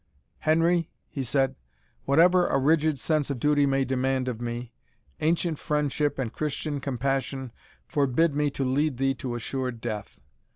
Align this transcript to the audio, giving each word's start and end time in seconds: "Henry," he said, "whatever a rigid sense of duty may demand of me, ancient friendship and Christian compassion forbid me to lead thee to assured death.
"Henry," 0.39 0.89
he 1.07 1.21
said, 1.21 1.53
"whatever 2.05 2.47
a 2.47 2.57
rigid 2.57 2.97
sense 2.97 3.29
of 3.29 3.39
duty 3.39 3.67
may 3.67 3.85
demand 3.85 4.27
of 4.27 4.41
me, 4.41 4.71
ancient 5.19 5.59
friendship 5.59 6.17
and 6.17 6.33
Christian 6.33 6.79
compassion 6.79 7.51
forbid 7.85 8.33
me 8.33 8.49
to 8.49 8.63
lead 8.63 8.97
thee 8.97 9.13
to 9.13 9.35
assured 9.35 9.79
death. 9.79 10.19